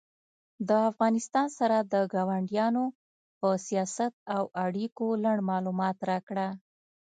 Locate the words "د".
0.67-0.69, 1.93-1.95